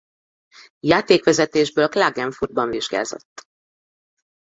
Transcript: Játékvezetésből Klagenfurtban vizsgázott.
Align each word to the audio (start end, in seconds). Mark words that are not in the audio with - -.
Játékvezetésből 0.79 1.89
Klagenfurtban 1.89 2.69
vizsgázott. 2.69 3.47